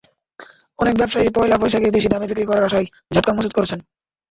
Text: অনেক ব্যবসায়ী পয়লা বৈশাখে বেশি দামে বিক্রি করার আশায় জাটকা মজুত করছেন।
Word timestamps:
অনেক 0.79 0.95
ব্যবসায়ী 0.97 1.29
পয়লা 1.29 1.55
বৈশাখে 1.57 1.95
বেশি 1.95 2.07
দামে 2.09 2.29
বিক্রি 2.29 2.45
করার 2.45 2.67
আশায় 2.67 2.87
জাটকা 3.13 3.31
মজুত 3.33 3.53
করছেন। 3.55 3.79